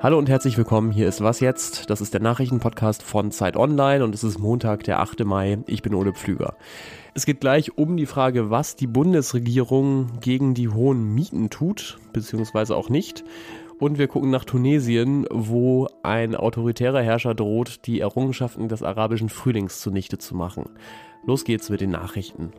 Hallo 0.00 0.16
und 0.16 0.28
herzlich 0.28 0.56
willkommen. 0.56 0.92
Hier 0.92 1.08
ist 1.08 1.24
Was 1.24 1.40
jetzt? 1.40 1.90
Das 1.90 2.00
ist 2.00 2.14
der 2.14 2.20
Nachrichtenpodcast 2.20 3.02
von 3.02 3.32
Zeit 3.32 3.56
Online 3.56 4.04
und 4.04 4.14
es 4.14 4.22
ist 4.22 4.38
Montag, 4.38 4.84
der 4.84 5.00
8. 5.00 5.24
Mai. 5.24 5.58
Ich 5.66 5.82
bin 5.82 5.92
Ole 5.92 6.12
Pflüger. 6.12 6.54
Es 7.14 7.26
geht 7.26 7.40
gleich 7.40 7.76
um 7.76 7.96
die 7.96 8.06
Frage, 8.06 8.48
was 8.48 8.76
die 8.76 8.86
Bundesregierung 8.86 10.20
gegen 10.20 10.54
die 10.54 10.68
hohen 10.68 11.16
Mieten 11.16 11.50
tut, 11.50 11.98
beziehungsweise 12.12 12.76
auch 12.76 12.90
nicht. 12.90 13.24
Und 13.80 13.98
wir 13.98 14.06
gucken 14.06 14.30
nach 14.30 14.44
Tunesien, 14.44 15.26
wo 15.32 15.88
ein 16.04 16.36
autoritärer 16.36 17.02
Herrscher 17.02 17.34
droht, 17.34 17.84
die 17.86 17.98
Errungenschaften 17.98 18.68
des 18.68 18.84
arabischen 18.84 19.30
Frühlings 19.30 19.80
zunichte 19.80 20.18
zu 20.18 20.36
machen. 20.36 20.70
Los 21.26 21.42
geht's 21.42 21.70
mit 21.70 21.80
den 21.80 21.90
Nachrichten. 21.90 22.52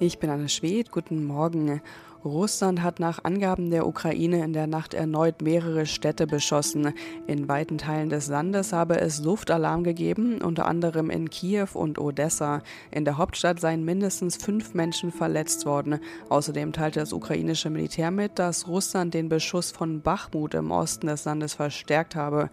Ich 0.00 0.20
bin 0.20 0.30
Anne 0.30 0.48
Schwed, 0.48 0.90
guten 0.90 1.24
Morgen. 1.24 1.82
Russland 2.28 2.82
hat 2.82 3.00
nach 3.00 3.24
Angaben 3.24 3.70
der 3.70 3.86
Ukraine 3.86 4.44
in 4.44 4.52
der 4.52 4.66
Nacht 4.66 4.94
erneut 4.94 5.42
mehrere 5.42 5.86
Städte 5.86 6.26
beschossen. 6.26 6.92
In 7.26 7.48
weiten 7.48 7.78
Teilen 7.78 8.10
des 8.10 8.28
Landes 8.28 8.72
habe 8.72 9.00
es 9.00 9.22
Luftalarm 9.22 9.82
gegeben, 9.82 10.40
unter 10.40 10.66
anderem 10.66 11.10
in 11.10 11.30
Kiew 11.30 11.68
und 11.74 11.98
Odessa. 11.98 12.62
In 12.90 13.04
der 13.04 13.18
Hauptstadt 13.18 13.60
seien 13.60 13.84
mindestens 13.84 14.36
fünf 14.36 14.74
Menschen 14.74 15.10
verletzt 15.10 15.66
worden. 15.66 16.00
Außerdem 16.28 16.72
teilte 16.72 17.00
das 17.00 17.12
ukrainische 17.12 17.70
Militär 17.70 18.10
mit, 18.10 18.38
dass 18.38 18.68
Russland 18.68 19.14
den 19.14 19.28
Beschuss 19.28 19.70
von 19.70 20.02
Bachmut 20.02 20.54
im 20.54 20.70
Osten 20.70 21.06
des 21.06 21.24
Landes 21.24 21.54
verstärkt 21.54 22.14
habe. 22.14 22.50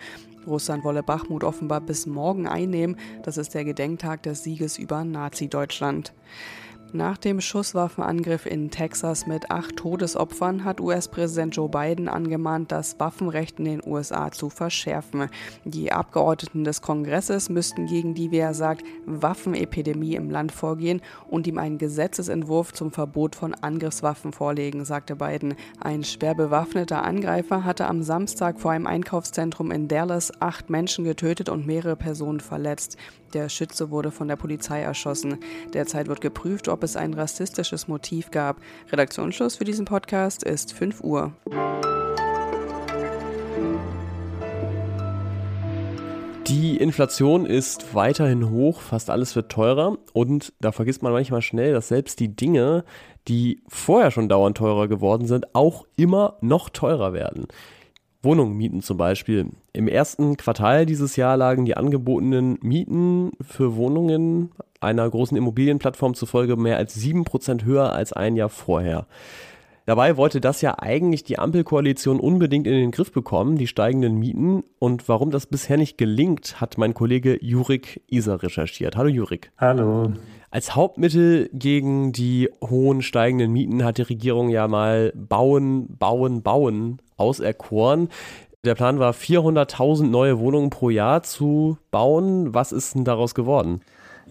Russland 0.48 0.84
wolle 0.84 1.04
Bachmut 1.04 1.44
offenbar 1.44 1.82
bis 1.82 2.06
morgen 2.06 2.48
einnehmen. 2.48 2.98
Das 3.24 3.38
ist 3.38 3.54
der 3.54 3.66
Gedenktag 3.66 4.24
des 4.24 4.44
Sieges 4.44 4.78
über 4.78 5.04
Nazi-Deutschland. 5.04 6.14
Nach 6.94 7.18
dem 7.18 7.42
Schusswaffenangriff 7.42 8.46
in 8.46 8.72
Texas 8.72 9.28
mit 9.28 9.52
acht 9.52 9.76
Todesopfern 9.76 10.64
hat 10.64 10.80
US-Präsident 10.80 11.56
Joe 11.56 11.68
Biden 11.68 12.08
angemahnt, 12.08 12.72
das 12.72 12.98
Waffenrecht 13.00 13.60
in 13.60 13.66
den 13.66 13.82
USA 13.86 14.32
zu 14.32 14.50
verschärfen. 14.50 15.30
Die 15.66 15.92
Abgeordneten 15.92 16.64
des 16.64 16.82
Kongresses 16.82 17.50
müssten 17.50 17.88
gegen 17.88 18.14
die, 18.14 18.32
wie 18.32 18.38
er 18.38 18.54
sagt, 18.54 18.86
Waffenepidemie 19.06 20.16
im 20.16 20.30
Land 20.30 20.54
vorgehen 20.54 21.02
und 21.28 21.48
ihm 21.48 21.58
einen 21.58 21.78
Gesetzesentwurf 21.78 22.72
zum 22.72 22.92
Verbot 22.92 23.36
von 23.36 23.54
Angriffswaffen 23.56 24.32
vorlegen, 24.32 24.86
sagte 24.86 25.18
Biden. 25.18 25.56
Ein 25.82 26.06
schwer 26.06 26.34
bewaffneter 26.34 27.04
Angreifer 27.04 27.66
hatte 27.66 27.88
am 27.88 28.04
Samstag 28.04 28.60
vor 28.60 28.72
einem 28.72 28.88
Einkaufszentrum 28.88 29.72
in 29.72 29.90
Dallas 29.90 30.32
acht 30.40 30.70
Menschen 30.70 31.04
getötet 31.04 31.50
und 31.50 31.68
mehrere 31.68 31.98
Personen 31.98 32.40
verletzt. 32.40 32.96
Der 33.34 33.50
Schütze 33.50 33.90
wurde 33.92 34.12
von 34.12 34.30
der 34.30 34.38
Polizei 34.38 34.82
erschossen. 34.82 35.40
Derzeit 35.74 36.08
wird 36.08 36.22
geprüft, 36.22 36.70
ob 36.70 36.85
es 36.86 36.96
ein 36.96 37.14
rassistisches 37.14 37.90
Motiv 37.90 38.32
gab. 38.32 38.62
Redaktionsschluss 38.92 39.58
für 39.58 39.66
diesen 39.66 39.84
Podcast 39.84 40.44
ist 40.44 40.72
5 40.72 41.02
Uhr. 41.02 41.34
Die 46.48 46.78
Inflation 46.78 47.48
ist 47.48 47.96
weiterhin 47.96 48.52
hoch, 48.52 48.80
fast 48.80 49.10
alles 49.10 49.36
wird 49.36 49.52
teurer 49.52 49.98
und 50.14 50.54
da 50.62 50.72
vergisst 50.72 51.02
man 51.02 51.12
manchmal 51.12 51.42
schnell, 51.42 51.74
dass 51.74 51.88
selbst 51.88 52.20
die 52.20 52.36
Dinge, 52.36 52.86
die 53.28 53.64
vorher 53.68 54.12
schon 54.12 54.30
dauernd 54.30 54.56
teurer 54.56 54.88
geworden 54.88 55.26
sind, 55.26 55.56
auch 55.56 55.86
immer 55.96 56.38
noch 56.42 56.70
teurer 56.70 57.14
werden. 57.14 57.48
Wohnungen 58.26 58.58
mieten 58.58 58.82
zum 58.82 58.98
Beispiel. 58.98 59.52
Im 59.72 59.88
ersten 59.88 60.36
Quartal 60.36 60.86
dieses 60.86 61.16
Jahr 61.16 61.38
lagen 61.38 61.64
die 61.64 61.78
angebotenen 61.78 62.58
Mieten 62.62 63.32
für 63.40 63.78
Wohnungen 63.78 64.52
einer 64.82 65.10
großen 65.10 65.38
Immobilienplattform 65.38 66.14
zufolge 66.14 66.58
mehr 66.58 66.78
als 66.78 66.94
sieben 66.94 67.24
Prozent 67.24 67.64
höher 67.64 67.94
als 67.94 68.12
ein 68.12 68.36
Jahr 68.36 68.50
vorher. 68.50 69.08
Dabei 69.86 70.18
wollte 70.18 70.42
das 70.42 70.62
ja 70.62 70.80
eigentlich 70.80 71.24
die 71.24 71.38
Ampelkoalition 71.38 72.20
unbedingt 72.20 72.66
in 72.66 72.74
den 72.74 72.90
Griff 72.90 73.12
bekommen, 73.12 73.56
die 73.56 73.68
steigenden 73.68 74.18
Mieten. 74.18 74.64
Und 74.80 75.08
warum 75.08 75.30
das 75.30 75.46
bisher 75.46 75.78
nicht 75.78 76.00
gelingt, 76.00 76.60
hat 76.60 76.80
mein 76.80 76.96
Kollege 76.96 77.38
Jurik 77.40 78.02
Iser 78.10 78.42
recherchiert. 78.42 78.96
Hallo 78.98 79.10
Jurik. 79.10 79.52
Hallo. 79.60 80.12
Als 80.52 80.76
Hauptmittel 80.76 81.50
gegen 81.54 82.12
die 82.12 82.50
hohen 82.62 83.02
steigenden 83.02 83.52
Mieten 83.52 83.84
hat 83.84 83.98
die 83.98 84.04
Regierung 84.04 84.50
ja 84.50 84.68
mal 84.68 85.12
Bauen, 85.16 85.98
Bauen, 85.98 86.42
Bauen 86.44 87.02
auserkoren. 87.18 88.10
Der 88.64 88.76
Plan 88.76 89.00
war, 89.00 89.14
400.000 89.14 90.08
neue 90.08 90.40
Wohnungen 90.40 90.70
pro 90.70 90.90
Jahr 90.90 91.24
zu 91.24 91.78
bauen. 91.92 92.54
Was 92.54 92.72
ist 92.72 92.96
denn 92.96 93.04
daraus 93.04 93.36
geworden? 93.36 93.82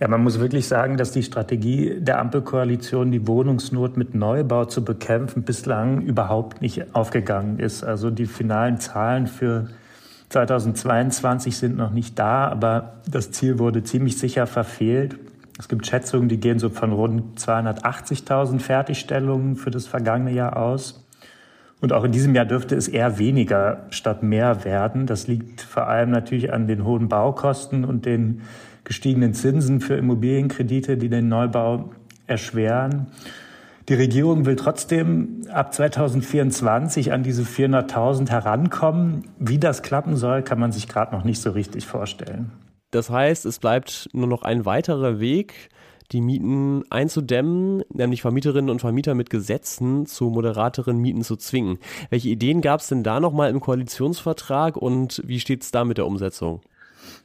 Ja, 0.01 0.09
man 0.09 0.25
muss 0.25 0.41
wirklich 0.41 0.67
sagen, 0.67 0.97
dass 0.97 1.13
die 1.13 1.23
Strategie 1.23 2.01
der 2.01 2.19
Ampelkoalition, 2.19 3.13
die 3.13 3.29
Wohnungsnot 3.29 3.97
mit 3.97 4.17
Neubau 4.17 4.65
zu 4.65 4.85
bekämpfen, 4.85 5.45
bislang 5.45 6.03
überhaupt 6.03 6.61
nicht 6.61 6.97
aufgegangen 6.97 7.61
ist. 7.61 7.85
Also 7.85 8.11
die 8.11 8.27
finalen 8.27 8.81
Zahlen 8.81 9.29
für 9.29 9.69
2022 10.31 11.57
sind 11.57 11.77
noch 11.77 11.93
nicht 11.93 12.19
da, 12.19 12.49
aber 12.49 12.95
das 13.09 13.31
Ziel 13.31 13.61
wurde 13.61 13.85
ziemlich 13.85 14.19
sicher 14.19 14.49
verfehlt. 14.49 15.17
Es 15.59 15.69
gibt 15.69 15.87
Schätzungen, 15.87 16.29
die 16.29 16.41
gehen 16.41 16.59
so 16.59 16.69
von 16.69 16.93
rund 16.93 17.39
280.000 17.39 18.59
Fertigstellungen 18.59 19.57
für 19.57 19.71
das 19.71 19.87
vergangene 19.87 20.33
Jahr 20.33 20.57
aus. 20.57 21.07
Und 21.81 21.93
auch 21.93 22.05
in 22.05 22.13
diesem 22.13 22.35
Jahr 22.35 22.47
dürfte 22.47 22.75
es 22.75 22.89
eher 22.89 23.19
weniger 23.19 23.87
statt 23.91 24.23
mehr 24.23 24.65
werden. 24.65 25.07
Das 25.07 25.27
liegt 25.27 25.61
vor 25.61 25.87
allem 25.87 26.11
natürlich 26.11 26.53
an 26.53 26.67
den 26.67 26.85
hohen 26.85 27.09
Baukosten 27.09 27.85
und 27.85 28.07
den 28.07 28.43
gestiegenen 28.85 29.35
Zinsen 29.35 29.81
für 29.81 29.95
Immobilienkredite, 29.95 30.97
die 30.97 31.09
den 31.09 31.29
Neubau 31.29 31.91
erschweren. 32.27 33.09
Die 33.89 33.95
Regierung 33.95 34.47
will 34.47 34.57
trotzdem 34.57 35.43
ab 35.53 35.75
2024 35.75 37.13
an 37.13 37.23
diese 37.23 37.43
400.000 37.43 38.31
herankommen. 38.31 39.25
Wie 39.39 39.59
das 39.59 39.83
klappen 39.83 40.17
soll, 40.17 40.43
kann 40.43 40.59
man 40.59 40.73
sich 40.73 40.89
gerade 40.89 41.15
noch 41.15 41.25
nicht 41.25 41.41
so 41.43 41.51
richtig 41.51 41.87
vorstellen. 41.87 42.51
Das 42.95 43.11
heißt, 43.11 43.45
es 43.45 43.59
bleibt 43.59 44.09
nur 44.13 44.29
noch 44.29 44.43
ein 44.43 44.67
weiterer 44.67 45.19
Weg, 45.19 45.71
die 46.13 46.21
Mieten 46.21 46.85
einzudämmen, 46.91 47.83
nämlich 47.93 48.23
Vermieterinnen 48.23 48.71
und 48.71 48.79
Vermieter 48.79 49.17
mit 49.17 49.31
Gesetzen 49.31 50.07
zu 50.07 50.27
moderateren 50.27 50.99
Mieten 50.99 51.25
zu 51.25 51.35
zwingen. 51.35 51.79
Welche 52.11 52.29
Ideen 52.29 52.61
gab 52.61 52.79
es 52.79 52.87
denn 52.87 53.03
da 53.03 53.19
nochmal 53.19 53.51
im 53.51 53.59
Koalitionsvertrag 53.59 54.77
und 54.77 55.21
wie 55.27 55.41
steht 55.41 55.65
es 55.65 55.73
da 55.73 55.85
mit 55.85 55.99
der 55.99 56.07
Umsetzung? 56.07 56.61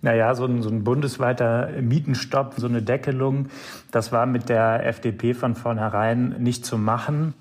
Naja, 0.01 0.33
so 0.33 0.45
ein, 0.45 0.63
so 0.63 0.71
ein 0.71 0.83
bundesweiter 0.83 1.69
Mietenstopp, 1.81 2.55
so 2.57 2.65
eine 2.65 2.81
Deckelung, 2.81 3.49
das 3.91 4.11
war 4.11 4.25
mit 4.25 4.49
der 4.49 4.87
FDP 4.87 5.35
von 5.35 5.53
vornherein 5.53 6.35
nicht 6.39 6.65
zu 6.65 6.79
machen. 6.79 7.35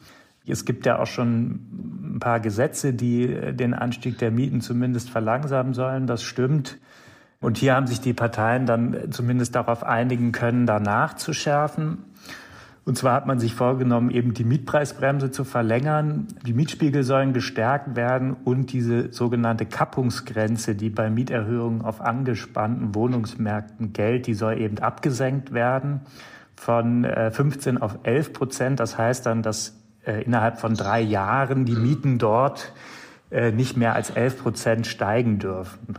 Es 0.46 0.66
gibt 0.66 0.84
ja 0.84 0.98
auch 0.98 1.06
schon 1.06 2.16
ein 2.16 2.20
paar 2.20 2.40
Gesetze, 2.40 2.92
die 2.92 3.26
den 3.54 3.72
Anstieg 3.72 4.18
der 4.18 4.30
Mieten 4.30 4.60
zumindest 4.60 5.08
verlangsamen 5.08 5.72
sollen. 5.72 6.06
Das 6.06 6.22
stimmt. 6.22 6.78
Und 7.40 7.58
hier 7.58 7.74
haben 7.74 7.86
sich 7.86 8.00
die 8.00 8.14
Parteien 8.14 8.66
dann 8.66 9.12
zumindest 9.12 9.54
darauf 9.54 9.84
einigen 9.84 10.32
können, 10.32 10.66
danach 10.66 11.14
zu 11.14 11.32
schärfen. 11.32 12.04
Und 12.84 12.96
zwar 12.96 13.12
hat 13.12 13.26
man 13.26 13.38
sich 13.38 13.54
vorgenommen, 13.54 14.10
eben 14.10 14.32
die 14.32 14.44
Mietpreisbremse 14.44 15.30
zu 15.30 15.44
verlängern. 15.44 16.26
Die 16.46 16.54
Mietspiegel 16.54 17.02
sollen 17.04 17.34
gestärkt 17.34 17.96
werden 17.96 18.34
und 18.44 18.72
diese 18.72 19.12
sogenannte 19.12 19.66
Kappungsgrenze, 19.66 20.74
die 20.74 20.88
bei 20.88 21.10
Mieterhöhungen 21.10 21.82
auf 21.82 22.00
angespannten 22.00 22.94
Wohnungsmärkten 22.94 23.92
gilt, 23.92 24.26
die 24.26 24.32
soll 24.32 24.58
eben 24.58 24.78
abgesenkt 24.78 25.52
werden 25.52 26.00
von 26.56 27.04
15 27.04 27.76
äh, 27.76 27.80
auf 27.80 27.98
11 28.04 28.32
Prozent. 28.32 28.80
Das 28.80 28.96
heißt 28.96 29.26
dann, 29.26 29.42
dass 29.42 29.78
äh, 30.06 30.22
innerhalb 30.22 30.58
von 30.58 30.72
drei 30.72 31.02
Jahren 31.02 31.66
die 31.66 31.76
Mieten 31.76 32.16
dort 32.16 32.72
äh, 33.30 33.52
nicht 33.52 33.76
mehr 33.76 33.94
als 33.94 34.08
11 34.08 34.42
Prozent 34.42 34.86
steigen 34.86 35.38
dürfen. 35.38 35.98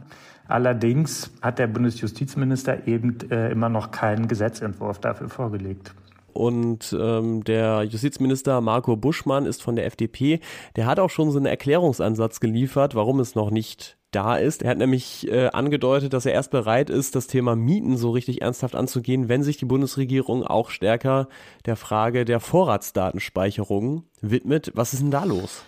Allerdings 0.49 1.31
hat 1.43 1.59
der 1.59 1.67
Bundesjustizminister 1.67 2.87
eben 2.87 3.17
äh, 3.29 3.51
immer 3.51 3.69
noch 3.69 3.91
keinen 3.91 4.27
Gesetzentwurf 4.27 4.99
dafür 4.99 5.29
vorgelegt. 5.29 5.93
Und 6.33 6.95
ähm, 6.99 7.43
der 7.43 7.83
Justizminister 7.83 8.59
Marco 8.59 8.95
Buschmann 8.95 9.45
ist 9.45 9.61
von 9.61 9.75
der 9.75 9.85
FDP. 9.85 10.39
Der 10.75 10.87
hat 10.87 10.99
auch 10.99 11.11
schon 11.11 11.29
so 11.29 11.37
einen 11.37 11.45
Erklärungsansatz 11.45 12.39
geliefert, 12.39 12.95
warum 12.95 13.19
es 13.19 13.35
noch 13.35 13.51
nicht 13.51 13.97
da 14.09 14.37
ist. 14.37 14.63
Er 14.63 14.71
hat 14.71 14.79
nämlich 14.79 15.31
äh, 15.31 15.49
angedeutet, 15.49 16.13
dass 16.13 16.25
er 16.25 16.33
erst 16.33 16.49
bereit 16.49 16.89
ist, 16.89 17.15
das 17.15 17.27
Thema 17.27 17.55
Mieten 17.55 17.95
so 17.95 18.09
richtig 18.09 18.41
ernsthaft 18.41 18.75
anzugehen, 18.75 19.29
wenn 19.29 19.43
sich 19.43 19.57
die 19.57 19.65
Bundesregierung 19.65 20.43
auch 20.43 20.71
stärker 20.71 21.27
der 21.65 21.75
Frage 21.75 22.25
der 22.25 22.39
Vorratsdatenspeicherung 22.39 24.05
widmet. 24.21 24.71
Was 24.73 24.93
ist 24.93 25.03
denn 25.03 25.11
da 25.11 25.25
los? 25.25 25.63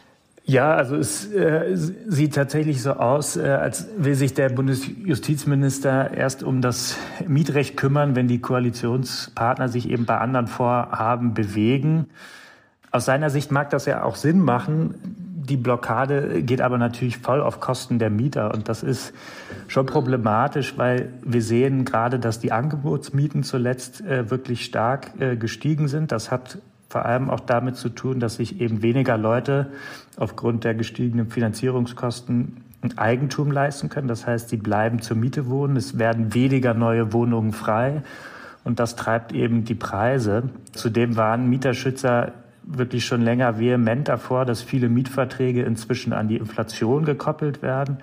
Ja, 0.51 0.73
also 0.73 0.97
es 0.97 1.31
äh, 1.31 1.77
sieht 1.77 2.35
tatsächlich 2.35 2.81
so 2.81 2.91
aus, 2.91 3.37
äh, 3.37 3.43
als 3.43 3.87
will 3.95 4.15
sich 4.15 4.33
der 4.33 4.49
Bundesjustizminister 4.49 6.13
erst 6.13 6.43
um 6.43 6.59
das 6.61 6.97
Mietrecht 7.25 7.77
kümmern, 7.77 8.17
wenn 8.17 8.27
die 8.27 8.41
Koalitionspartner 8.41 9.69
sich 9.69 9.89
eben 9.89 10.05
bei 10.05 10.17
anderen 10.17 10.47
Vorhaben 10.47 11.33
bewegen. 11.33 12.07
Aus 12.91 13.05
seiner 13.05 13.29
Sicht 13.29 13.49
mag 13.53 13.69
das 13.69 13.85
ja 13.85 14.03
auch 14.03 14.17
Sinn 14.17 14.41
machen. 14.41 14.95
Die 15.47 15.55
Blockade 15.55 16.43
geht 16.43 16.59
aber 16.59 16.77
natürlich 16.77 17.19
voll 17.19 17.39
auf 17.39 17.61
Kosten 17.61 17.97
der 17.97 18.09
Mieter. 18.09 18.53
Und 18.53 18.67
das 18.67 18.83
ist 18.83 19.13
schon 19.69 19.85
problematisch, 19.85 20.77
weil 20.77 21.13
wir 21.23 21.43
sehen 21.43 21.85
gerade, 21.85 22.19
dass 22.19 22.39
die 22.39 22.51
Angebotsmieten 22.51 23.43
zuletzt 23.43 24.01
äh, 24.01 24.29
wirklich 24.29 24.65
stark 24.65 25.11
äh, 25.17 25.37
gestiegen 25.37 25.87
sind. 25.87 26.11
Das 26.11 26.29
hat 26.29 26.57
vor 26.91 27.05
allem 27.05 27.29
auch 27.29 27.39
damit 27.39 27.77
zu 27.77 27.89
tun, 27.89 28.19
dass 28.19 28.35
sich 28.35 28.59
eben 28.59 28.81
weniger 28.81 29.17
Leute 29.17 29.71
aufgrund 30.17 30.65
der 30.65 30.75
gestiegenen 30.75 31.29
Finanzierungskosten 31.29 32.57
ein 32.81 32.97
Eigentum 32.97 33.49
leisten 33.51 33.87
können. 33.87 34.09
Das 34.09 34.27
heißt, 34.27 34.49
sie 34.49 34.57
bleiben 34.57 35.01
zur 35.01 35.15
Miete 35.15 35.47
wohnen. 35.47 35.77
Es 35.77 35.97
werden 35.97 36.33
weniger 36.33 36.73
neue 36.73 37.13
Wohnungen 37.13 37.53
frei. 37.53 38.01
Und 38.63 38.79
das 38.79 38.95
treibt 38.95 39.31
eben 39.31 39.63
die 39.63 39.75
Preise. 39.75 40.49
Zudem 40.73 41.15
waren 41.15 41.49
Mieterschützer 41.49 42.33
wirklich 42.63 43.05
schon 43.05 43.21
länger 43.21 43.57
vehement 43.57 44.09
davor, 44.09 44.45
dass 44.45 44.61
viele 44.61 44.89
Mietverträge 44.89 45.63
inzwischen 45.63 46.11
an 46.11 46.27
die 46.27 46.37
Inflation 46.37 47.05
gekoppelt 47.05 47.61
werden. 47.61 47.99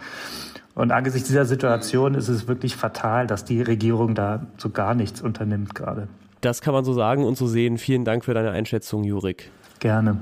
Und 0.75 0.93
angesichts 0.93 1.29
dieser 1.29 1.45
Situation 1.45 2.15
ist 2.15 2.29
es 2.29 2.49
wirklich 2.49 2.75
fatal, 2.77 3.27
dass 3.27 3.45
die 3.45 3.61
Regierung 3.61 4.15
da 4.15 4.47
so 4.57 4.71
gar 4.71 4.95
nichts 4.95 5.21
unternimmt 5.21 5.75
gerade. 5.75 6.09
Das 6.41 6.61
kann 6.61 6.73
man 6.73 6.85
so 6.85 6.93
sagen 6.93 7.25
und 7.25 7.37
so 7.37 7.47
sehen. 7.47 7.79
Vielen 7.79 8.05
Dank 8.05 8.25
für 8.25 8.35
deine 8.35 8.51
Einschätzung, 8.51 9.03
Jurik. 9.05 9.51
Gerne. 9.81 10.19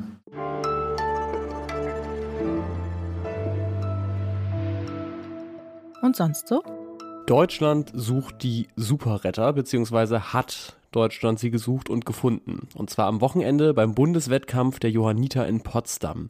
Und 6.03 6.17
sonst 6.17 6.49
so? 6.49 6.63
Deutschland 7.27 7.91
sucht 7.93 8.43
die 8.45 8.69
Superretter, 8.77 9.53
beziehungsweise 9.53 10.33
hat 10.33 10.77
Deutschland 10.93 11.39
sie 11.39 11.51
gesucht 11.51 11.91
und 11.91 12.07
gefunden. 12.07 12.69
Und 12.75 12.89
zwar 12.89 13.07
am 13.07 13.21
Wochenende 13.21 13.75
beim 13.75 13.95
Bundeswettkampf 13.95 14.79
der 14.79 14.91
Johanniter 14.91 15.47
in 15.47 15.61
Potsdam. 15.61 16.29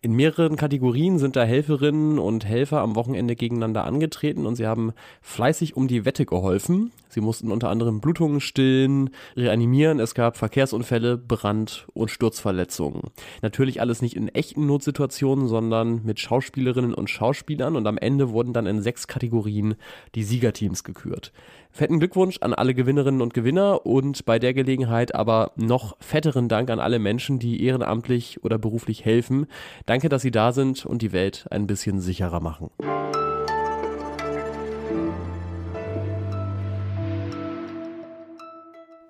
In 0.00 0.12
mehreren 0.12 0.56
Kategorien 0.56 1.18
sind 1.18 1.36
da 1.36 1.42
Helferinnen 1.42 2.18
und 2.18 2.46
Helfer 2.46 2.80
am 2.80 2.94
Wochenende 2.94 3.36
gegeneinander 3.36 3.84
angetreten 3.84 4.46
und 4.46 4.54
sie 4.54 4.66
haben 4.66 4.92
fleißig 5.20 5.76
um 5.76 5.88
die 5.88 6.04
Wette 6.04 6.24
geholfen. 6.24 6.92
Sie 7.16 7.22
mussten 7.22 7.50
unter 7.50 7.70
anderem 7.70 8.02
Blutungen 8.02 8.42
stillen, 8.42 9.08
reanimieren, 9.38 10.00
es 10.00 10.14
gab 10.14 10.36
Verkehrsunfälle, 10.36 11.16
Brand- 11.16 11.86
und 11.94 12.10
Sturzverletzungen. 12.10 13.04
Natürlich 13.40 13.80
alles 13.80 14.02
nicht 14.02 14.16
in 14.16 14.28
echten 14.28 14.66
Notsituationen, 14.66 15.48
sondern 15.48 16.04
mit 16.04 16.20
Schauspielerinnen 16.20 16.92
und 16.92 17.08
Schauspielern 17.08 17.74
und 17.74 17.86
am 17.86 17.96
Ende 17.96 18.32
wurden 18.32 18.52
dann 18.52 18.66
in 18.66 18.82
sechs 18.82 19.06
Kategorien 19.06 19.76
die 20.14 20.24
Siegerteams 20.24 20.84
gekürt. 20.84 21.32
Fetten 21.70 22.00
Glückwunsch 22.00 22.36
an 22.42 22.52
alle 22.52 22.74
Gewinnerinnen 22.74 23.22
und 23.22 23.32
Gewinner 23.32 23.86
und 23.86 24.26
bei 24.26 24.38
der 24.38 24.52
Gelegenheit 24.52 25.14
aber 25.14 25.52
noch 25.56 25.96
fetteren 26.00 26.50
Dank 26.50 26.68
an 26.68 26.80
alle 26.80 26.98
Menschen, 26.98 27.38
die 27.38 27.64
ehrenamtlich 27.64 28.44
oder 28.44 28.58
beruflich 28.58 29.06
helfen. 29.06 29.46
Danke, 29.86 30.10
dass 30.10 30.20
Sie 30.20 30.30
da 30.30 30.52
sind 30.52 30.84
und 30.84 31.00
die 31.00 31.12
Welt 31.12 31.46
ein 31.50 31.66
bisschen 31.66 31.98
sicherer 31.98 32.40
machen. 32.40 32.68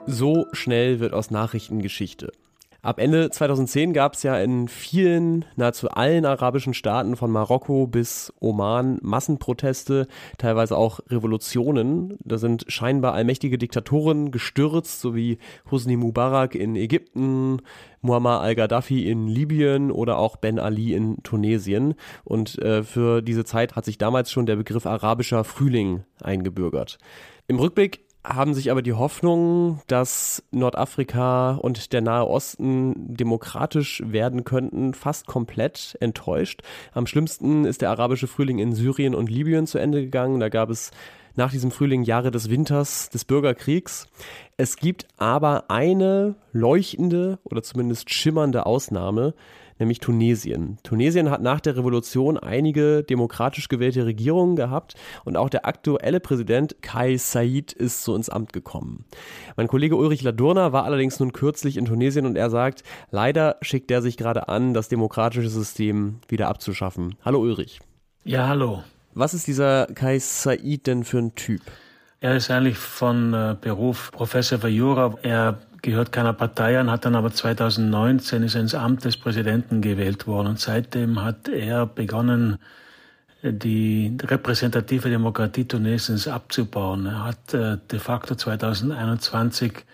So 0.08 0.46
schnell 0.52 1.00
wird 1.00 1.12
aus 1.12 1.32
Nachrichten 1.32 1.82
Geschichte. 1.82 2.30
Ab 2.80 3.00
Ende 3.00 3.30
2010 3.30 3.92
gab 3.92 4.14
es 4.14 4.22
ja 4.22 4.38
in 4.38 4.68
vielen, 4.68 5.44
nahezu 5.56 5.88
allen 5.88 6.24
arabischen 6.24 6.72
Staaten 6.72 7.16
von 7.16 7.32
Marokko 7.32 7.88
bis 7.88 8.32
Oman 8.38 9.00
Massenproteste, 9.02 10.06
teilweise 10.38 10.76
auch 10.76 11.00
Revolutionen. 11.08 12.16
Da 12.22 12.38
sind 12.38 12.64
scheinbar 12.68 13.14
allmächtige 13.14 13.58
Diktatoren 13.58 14.30
gestürzt, 14.30 15.00
so 15.00 15.16
wie 15.16 15.38
Hosni 15.68 15.96
Mubarak 15.96 16.54
in 16.54 16.76
Ägypten, 16.76 17.60
Muammar 18.02 18.42
al-Gaddafi 18.42 19.10
in 19.10 19.26
Libyen 19.26 19.90
oder 19.90 20.18
auch 20.18 20.36
Ben 20.36 20.60
Ali 20.60 20.94
in 20.94 21.20
Tunesien. 21.24 21.94
Und 22.22 22.56
äh, 22.60 22.84
für 22.84 23.20
diese 23.20 23.44
Zeit 23.44 23.74
hat 23.74 23.84
sich 23.84 23.98
damals 23.98 24.30
schon 24.30 24.46
der 24.46 24.54
Begriff 24.54 24.86
arabischer 24.86 25.42
Frühling 25.42 26.04
eingebürgert. 26.22 26.98
Im 27.48 27.58
Rückblick 27.58 28.05
haben 28.26 28.54
sich 28.54 28.70
aber 28.70 28.82
die 28.82 28.92
Hoffnungen, 28.92 29.80
dass 29.86 30.42
Nordafrika 30.50 31.52
und 31.52 31.92
der 31.92 32.00
Nahe 32.00 32.26
Osten 32.26 32.94
demokratisch 33.14 34.02
werden 34.04 34.44
könnten, 34.44 34.94
fast 34.94 35.26
komplett 35.26 35.96
enttäuscht. 36.00 36.62
Am 36.92 37.06
schlimmsten 37.06 37.64
ist 37.64 37.82
der 37.82 37.90
arabische 37.90 38.26
Frühling 38.26 38.58
in 38.58 38.72
Syrien 38.72 39.14
und 39.14 39.30
Libyen 39.30 39.66
zu 39.66 39.78
Ende 39.78 40.02
gegangen. 40.02 40.40
Da 40.40 40.48
gab 40.48 40.70
es 40.70 40.90
nach 41.36 41.50
diesem 41.50 41.70
Frühling 41.70 42.02
Jahre 42.02 42.30
des 42.30 42.50
Winters, 42.50 43.10
des 43.10 43.24
Bürgerkriegs. 43.24 44.06
Es 44.56 44.76
gibt 44.76 45.06
aber 45.18 45.70
eine 45.70 46.34
leuchtende 46.52 47.38
oder 47.44 47.62
zumindest 47.62 48.10
schimmernde 48.10 48.66
Ausnahme, 48.66 49.34
nämlich 49.78 50.00
Tunesien. 50.00 50.78
Tunesien 50.82 51.30
hat 51.30 51.42
nach 51.42 51.60
der 51.60 51.76
Revolution 51.76 52.38
einige 52.38 53.02
demokratisch 53.02 53.68
gewählte 53.68 54.06
Regierungen 54.06 54.56
gehabt 54.56 54.94
und 55.24 55.36
auch 55.36 55.50
der 55.50 55.66
aktuelle 55.66 56.20
Präsident 56.20 56.76
Kai 56.80 57.16
Said 57.18 57.72
ist 57.72 58.02
so 58.02 58.16
ins 58.16 58.30
Amt 58.30 58.52
gekommen. 58.52 59.04
Mein 59.56 59.68
Kollege 59.68 59.96
Ulrich 59.96 60.22
Ladurna 60.22 60.72
war 60.72 60.84
allerdings 60.84 61.20
nun 61.20 61.32
kürzlich 61.32 61.76
in 61.76 61.84
Tunesien 61.84 62.26
und 62.26 62.36
er 62.36 62.50
sagt, 62.50 62.82
leider 63.10 63.56
schickt 63.60 63.90
er 63.90 64.02
sich 64.02 64.16
gerade 64.16 64.48
an, 64.48 64.72
das 64.74 64.88
demokratische 64.88 65.50
System 65.50 66.20
wieder 66.28 66.48
abzuschaffen. 66.48 67.16
Hallo 67.22 67.40
Ulrich. 67.40 67.80
Ja, 68.24 68.48
hallo. 68.48 68.82
Was 69.18 69.32
ist 69.32 69.46
dieser 69.46 69.86
Kai 69.94 70.18
Said 70.18 70.86
denn 70.86 71.02
für 71.02 71.16
ein 71.16 71.34
Typ? 71.34 71.62
Er 72.20 72.36
ist 72.36 72.50
eigentlich 72.50 72.76
von 72.76 73.32
äh, 73.32 73.56
Beruf 73.58 74.12
Professor 74.12 74.58
für 74.58 74.68
Jura. 74.68 75.14
Er 75.22 75.58
gehört 75.80 76.12
keiner 76.12 76.34
Partei 76.34 76.78
an, 76.78 76.90
hat 76.90 77.06
dann 77.06 77.14
aber 77.14 77.32
2019 77.32 78.42
ist 78.42 78.56
ins 78.56 78.74
Amt 78.74 79.06
des 79.06 79.16
Präsidenten 79.16 79.80
gewählt 79.80 80.26
worden 80.26 80.48
und 80.48 80.60
seitdem 80.60 81.24
hat 81.24 81.48
er 81.48 81.86
begonnen, 81.86 82.58
die 83.42 84.18
repräsentative 84.22 85.08
Demokratie 85.08 85.64
Tunesiens 85.64 86.28
abzubauen. 86.28 87.06
Er 87.06 87.24
hat 87.24 87.54
äh, 87.54 87.78
de 87.90 87.98
facto 87.98 88.34
2021 88.34 89.86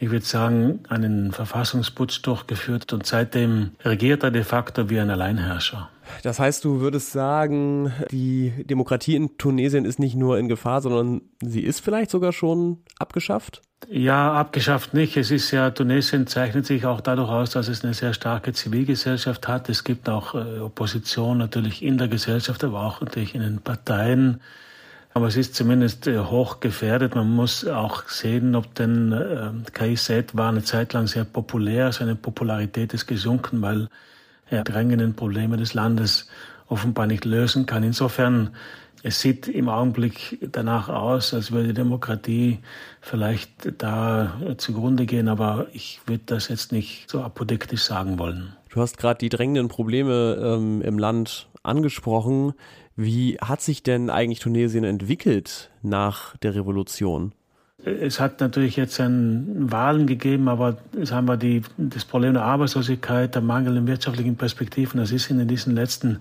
ich 0.00 0.10
würde 0.10 0.24
sagen, 0.24 0.80
einen 0.88 1.32
Verfassungsputsch 1.32 2.20
durchgeführt 2.22 2.92
und 2.92 3.04
seitdem 3.04 3.72
regiert 3.84 4.22
er 4.22 4.30
de 4.30 4.44
facto 4.44 4.88
wie 4.88 5.00
ein 5.00 5.10
Alleinherrscher. 5.10 5.90
Das 6.22 6.38
heißt, 6.38 6.64
du 6.64 6.80
würdest 6.80 7.12
sagen, 7.12 7.92
die 8.10 8.52
Demokratie 8.64 9.16
in 9.16 9.38
Tunesien 9.38 9.84
ist 9.84 9.98
nicht 9.98 10.16
nur 10.16 10.38
in 10.38 10.48
Gefahr, 10.48 10.80
sondern 10.80 11.22
sie 11.42 11.62
ist 11.62 11.80
vielleicht 11.80 12.10
sogar 12.10 12.32
schon 12.32 12.78
abgeschafft? 12.98 13.62
Ja, 13.86 14.32
abgeschafft 14.32 14.92
nicht. 14.92 15.16
Es 15.16 15.30
ist 15.30 15.50
ja, 15.50 15.70
Tunesien 15.70 16.26
zeichnet 16.26 16.66
sich 16.66 16.84
auch 16.84 17.00
dadurch 17.00 17.30
aus, 17.30 17.50
dass 17.50 17.68
es 17.68 17.84
eine 17.84 17.94
sehr 17.94 18.12
starke 18.12 18.52
Zivilgesellschaft 18.52 19.46
hat. 19.48 19.68
Es 19.68 19.84
gibt 19.84 20.08
auch 20.08 20.34
äh, 20.34 20.60
Opposition 20.60 21.38
natürlich 21.38 21.82
in 21.82 21.96
der 21.96 22.08
Gesellschaft, 22.08 22.64
aber 22.64 22.82
auch 22.82 23.00
natürlich 23.00 23.34
in 23.34 23.40
den 23.40 23.60
Parteien. 23.60 24.40
Aber 25.14 25.28
es 25.28 25.36
ist 25.36 25.54
zumindest 25.54 26.06
äh, 26.06 26.18
hoch 26.18 26.60
gefährdet. 26.60 27.14
Man 27.14 27.30
muss 27.30 27.66
auch 27.66 28.06
sehen, 28.08 28.54
ob 28.56 28.74
denn 28.74 29.12
äh, 29.12 29.50
KIZ 29.72 30.36
war 30.36 30.50
eine 30.50 30.64
Zeit 30.64 30.92
lang 30.92 31.06
sehr 31.06 31.24
populär. 31.24 31.92
Seine 31.92 32.14
Popularität 32.14 32.92
ist 32.92 33.06
gesunken, 33.06 33.62
weil 33.62 33.88
er 34.50 34.64
drängenden 34.64 35.14
Probleme 35.14 35.56
des 35.56 35.74
Landes 35.74 36.28
offenbar 36.68 37.06
nicht 37.06 37.24
lösen 37.24 37.66
kann. 37.66 37.82
Insofern, 37.82 38.50
es 39.02 39.20
sieht 39.20 39.48
im 39.48 39.68
Augenblick 39.68 40.38
danach 40.52 40.88
aus, 40.88 41.32
als 41.32 41.52
würde 41.52 41.68
die 41.68 41.74
Demokratie 41.74 42.58
vielleicht 43.00 43.72
da 43.78 44.40
zugrunde 44.58 45.06
gehen, 45.06 45.28
aber 45.28 45.68
ich 45.72 46.00
würde 46.06 46.24
das 46.26 46.48
jetzt 46.48 46.72
nicht 46.72 47.10
so 47.10 47.22
apodiktisch 47.22 47.82
sagen 47.82 48.18
wollen. 48.18 48.54
Du 48.70 48.80
hast 48.80 48.98
gerade 48.98 49.18
die 49.18 49.28
drängenden 49.28 49.68
Probleme 49.68 50.38
ähm, 50.42 50.82
im 50.82 50.98
Land 50.98 51.48
angesprochen. 51.62 52.54
Wie 52.96 53.38
hat 53.38 53.60
sich 53.60 53.82
denn 53.82 54.10
eigentlich 54.10 54.40
Tunesien 54.40 54.84
entwickelt 54.84 55.70
nach 55.82 56.36
der 56.38 56.54
Revolution? 56.54 57.32
Es 57.84 58.18
hat 58.18 58.40
natürlich 58.40 58.76
jetzt 58.76 58.98
Wahlen 58.98 60.06
gegeben, 60.06 60.48
aber 60.48 60.78
es 61.00 61.12
haben 61.12 61.28
wir 61.28 61.36
die, 61.36 61.62
das 61.76 62.04
Problem 62.04 62.34
der 62.34 62.42
Arbeitslosigkeit, 62.42 63.34
der 63.34 63.42
mangelnden 63.42 63.86
wirtschaftlichen 63.86 64.36
Perspektiven, 64.36 64.98
das 64.98 65.12
ist 65.12 65.30
in 65.30 65.46
diesen 65.46 65.76
letzten 65.76 66.20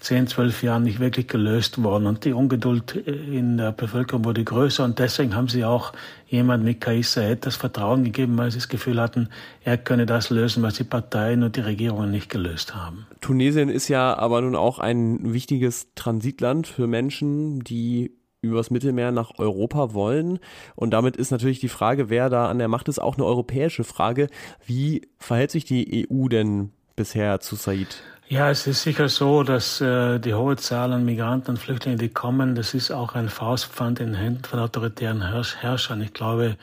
zehn, 0.00 0.26
zwölf 0.26 0.62
Jahren 0.62 0.84
nicht 0.84 1.00
wirklich 1.00 1.26
gelöst 1.26 1.82
worden. 1.82 2.06
Und 2.06 2.24
die 2.24 2.32
Ungeduld 2.32 2.94
in 2.94 3.56
der 3.56 3.72
Bevölkerung 3.72 4.24
wurde 4.24 4.44
größer. 4.44 4.84
Und 4.84 4.98
deswegen 4.98 5.34
haben 5.34 5.48
sie 5.48 5.64
auch 5.64 5.92
jemand 6.28 6.64
mit 6.64 6.80
Kais 6.80 7.18
das 7.40 7.56
Vertrauen 7.56 8.04
gegeben, 8.04 8.38
weil 8.38 8.50
sie 8.50 8.58
das 8.58 8.68
Gefühl 8.68 9.00
hatten, 9.00 9.28
er 9.64 9.78
könne 9.78 10.06
das 10.06 10.30
lösen, 10.30 10.62
was 10.62 10.74
die 10.74 10.84
Parteien 10.84 11.42
und 11.42 11.56
die 11.56 11.60
Regierungen 11.60 12.10
nicht 12.10 12.30
gelöst 12.30 12.74
haben. 12.74 13.06
Tunesien 13.20 13.68
ist 13.68 13.88
ja 13.88 14.16
aber 14.16 14.40
nun 14.40 14.54
auch 14.54 14.78
ein 14.78 15.32
wichtiges 15.32 15.88
Transitland 15.94 16.66
für 16.66 16.86
Menschen, 16.86 17.60
die 17.60 18.12
übers 18.48 18.70
Mittelmeer 18.70 19.12
nach 19.12 19.32
Europa 19.38 19.94
wollen. 19.94 20.38
Und 20.74 20.90
damit 20.90 21.16
ist 21.16 21.30
natürlich 21.30 21.60
die 21.60 21.68
Frage, 21.68 22.10
wer 22.10 22.30
da 22.30 22.48
an 22.48 22.58
der 22.58 22.68
Macht 22.68 22.88
ist, 22.88 22.98
auch 22.98 23.16
eine 23.16 23.24
europäische 23.24 23.84
Frage. 23.84 24.28
Wie 24.64 25.08
verhält 25.18 25.50
sich 25.50 25.64
die 25.64 26.08
EU 26.10 26.28
denn 26.28 26.72
bisher 26.96 27.40
zu 27.40 27.56
Said? 27.56 28.02
Ja, 28.28 28.50
es 28.50 28.66
ist 28.66 28.82
sicher 28.82 29.08
so, 29.08 29.44
dass 29.44 29.80
äh, 29.80 30.18
die 30.18 30.34
hohe 30.34 30.56
Zahl 30.56 30.92
an 30.92 31.04
Migranten 31.04 31.52
und 31.52 31.58
Flüchtlingen, 31.58 31.98
die 31.98 32.08
kommen, 32.08 32.56
das 32.56 32.74
ist 32.74 32.90
auch 32.90 33.14
ein 33.14 33.28
Faustpfand 33.28 34.00
in 34.00 34.14
Händen 34.14 34.42
von 34.42 34.58
autoritären 34.58 35.28
Herrsch 35.28 35.54
Herrschern. 35.56 36.02
Ich 36.02 36.12
glaube, 36.12 36.56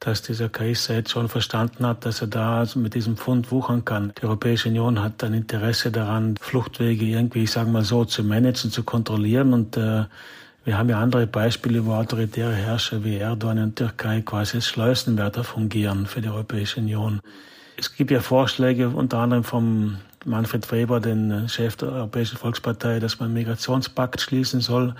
dass 0.00 0.22
dieser 0.22 0.48
Kais 0.48 0.88
jetzt 0.88 1.10
schon 1.10 1.28
verstanden 1.28 1.86
hat, 1.86 2.06
dass 2.06 2.20
er 2.20 2.28
da 2.28 2.64
mit 2.76 2.94
diesem 2.94 3.16
Fund 3.16 3.50
wuchern 3.50 3.84
kann. 3.84 4.12
Die 4.18 4.24
Europäische 4.24 4.68
Union 4.68 5.02
hat 5.02 5.22
ein 5.24 5.34
Interesse 5.34 5.90
daran, 5.90 6.36
Fluchtwege 6.40 7.04
irgendwie, 7.04 7.44
ich 7.44 7.50
sage 7.50 7.70
mal 7.70 7.84
so, 7.84 8.04
zu 8.04 8.22
managen, 8.22 8.70
zu 8.70 8.82
kontrollieren. 8.82 9.52
Und 9.52 9.76
äh, 9.76 10.04
wir 10.66 10.76
haben 10.76 10.88
ja 10.88 11.00
andere 11.00 11.28
Beispiele, 11.28 11.86
wo 11.86 11.92
autoritäre 11.92 12.52
Herrscher 12.52 13.04
wie 13.04 13.18
Erdogan 13.18 13.56
in 13.56 13.74
Türkei 13.76 14.20
quasi 14.22 14.56
als 14.56 14.66
Schleusenwärter 14.66 15.44
fungieren 15.44 16.06
für 16.06 16.20
die 16.20 16.28
Europäische 16.28 16.80
Union. 16.80 17.20
Es 17.76 17.94
gibt 17.94 18.10
ja 18.10 18.18
Vorschläge 18.18 18.88
unter 18.88 19.18
anderem 19.18 19.44
vom 19.44 19.98
Manfred 20.24 20.70
Weber, 20.72 20.98
den 20.98 21.48
Chef 21.48 21.76
der 21.76 21.92
Europäischen 21.92 22.36
Volkspartei, 22.36 22.98
dass 22.98 23.20
man 23.20 23.26
einen 23.26 23.34
Migrationspakt 23.34 24.20
schließen 24.20 24.60
soll. 24.60 24.96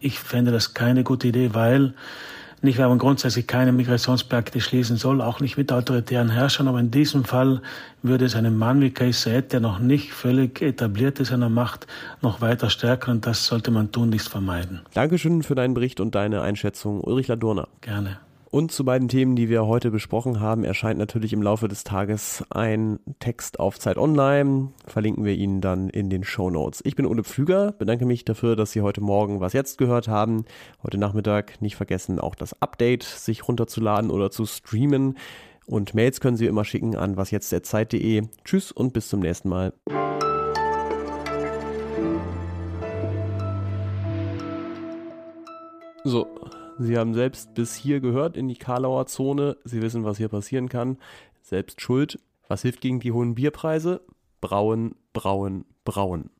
Ich 0.00 0.18
fände 0.18 0.50
das 0.50 0.72
keine 0.72 1.04
gute 1.04 1.28
Idee, 1.28 1.50
weil 1.52 1.92
nicht, 2.62 2.78
weil 2.78 2.88
man 2.88 2.98
grundsätzlich 2.98 3.46
keine 3.46 3.72
Migrationspakte 3.72 4.60
schließen 4.60 4.96
soll, 4.96 5.20
auch 5.20 5.40
nicht 5.40 5.56
mit 5.56 5.72
autoritären 5.72 6.30
Herrschern, 6.30 6.68
aber 6.68 6.80
in 6.80 6.90
diesem 6.90 7.24
Fall 7.24 7.60
würde 8.02 8.24
es 8.24 8.34
einen 8.34 8.56
Mann 8.56 8.80
wie 8.80 8.90
Kais 8.90 9.22
Said, 9.22 9.52
der 9.52 9.60
noch 9.60 9.78
nicht 9.78 10.12
völlig 10.12 10.62
etabliert 10.62 11.20
ist 11.20 11.32
an 11.32 11.40
der 11.40 11.48
Macht, 11.48 11.86
noch 12.20 12.40
weiter 12.40 12.70
stärken 12.70 13.10
und 13.10 13.26
das 13.26 13.46
sollte 13.46 13.70
man 13.70 13.92
tunlichst 13.92 14.28
vermeiden. 14.28 14.80
Dankeschön 14.94 15.42
für 15.42 15.54
deinen 15.54 15.74
Bericht 15.74 16.00
und 16.00 16.14
deine 16.14 16.42
Einschätzung, 16.42 17.00
Ulrich 17.00 17.28
Ladurner. 17.28 17.68
Gerne. 17.80 18.18
Und 18.52 18.70
zu 18.70 18.84
beiden 18.84 19.08
Themen, 19.08 19.34
die 19.34 19.48
wir 19.48 19.66
heute 19.66 19.90
besprochen 19.90 20.38
haben, 20.38 20.62
erscheint 20.62 20.98
natürlich 20.98 21.32
im 21.32 21.40
Laufe 21.40 21.68
des 21.68 21.84
Tages 21.84 22.44
ein 22.50 23.00
Text 23.18 23.58
auf 23.58 23.78
Zeit 23.78 23.96
Online. 23.96 24.68
Verlinken 24.86 25.24
wir 25.24 25.32
Ihnen 25.32 25.62
dann 25.62 25.88
in 25.88 26.10
den 26.10 26.22
Show 26.22 26.50
Notes. 26.50 26.82
Ich 26.84 26.94
bin 26.94 27.06
Ole 27.06 27.24
Pflüger, 27.24 27.72
bedanke 27.72 28.04
mich 28.04 28.26
dafür, 28.26 28.54
dass 28.54 28.72
Sie 28.72 28.82
heute 28.82 29.00
Morgen 29.00 29.40
was 29.40 29.54
jetzt 29.54 29.78
gehört 29.78 30.06
haben. 30.06 30.44
Heute 30.82 30.98
Nachmittag 30.98 31.62
nicht 31.62 31.76
vergessen, 31.76 32.20
auch 32.20 32.34
das 32.34 32.60
Update 32.60 33.04
sich 33.04 33.48
runterzuladen 33.48 34.10
oder 34.10 34.30
zu 34.30 34.44
streamen. 34.44 35.16
Und 35.64 35.94
Mails 35.94 36.20
können 36.20 36.36
Sie 36.36 36.44
immer 36.44 36.66
schicken 36.66 36.94
an 36.94 37.16
wasjetztderzeit.de. 37.16 38.24
Tschüss 38.44 38.70
und 38.70 38.92
bis 38.92 39.08
zum 39.08 39.20
nächsten 39.20 39.48
Mal. 39.48 39.72
So, 46.04 46.26
Sie 46.82 46.98
haben 46.98 47.14
selbst 47.14 47.54
bis 47.54 47.76
hier 47.76 48.00
gehört 48.00 48.36
in 48.36 48.48
die 48.48 48.56
Karlauer 48.56 49.06
Zone. 49.06 49.56
Sie 49.64 49.82
wissen, 49.82 50.04
was 50.04 50.18
hier 50.18 50.28
passieren 50.28 50.68
kann. 50.68 50.98
Selbst 51.40 51.80
schuld. 51.80 52.18
Was 52.48 52.62
hilft 52.62 52.80
gegen 52.80 53.00
die 53.00 53.12
hohen 53.12 53.34
Bierpreise? 53.34 54.02
Brauen, 54.40 54.96
brauen, 55.12 55.64
brauen. 55.84 56.30